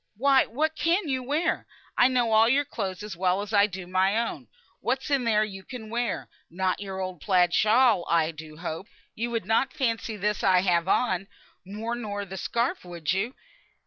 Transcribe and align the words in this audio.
"Why, 0.17 0.47
what 0.47 0.75
can 0.75 1.07
you 1.07 1.21
wear? 1.21 1.67
I 1.95 2.07
know 2.07 2.31
all 2.31 2.49
your 2.49 2.65
clothes 2.65 3.03
as 3.03 3.15
well 3.15 3.41
as 3.43 3.53
I 3.53 3.67
do 3.67 3.85
my 3.85 4.17
own, 4.17 4.35
and 4.37 4.47
what 4.79 5.03
is 5.07 5.09
there 5.09 5.43
you 5.43 5.63
can 5.63 5.91
wear? 5.91 6.27
Not 6.49 6.79
your 6.79 6.99
old 6.99 7.21
plaid 7.21 7.53
shawl, 7.53 8.03
I 8.09 8.31
do 8.31 8.57
hope? 8.57 8.87
You 9.13 9.29
would 9.29 9.45
not 9.45 9.73
fancy 9.73 10.17
this 10.17 10.43
I 10.43 10.61
have 10.61 10.87
on, 10.87 11.27
more 11.67 11.93
nor 11.93 12.25
the 12.25 12.37
scarf, 12.37 12.83
would 12.83 13.13
you?" 13.13 13.35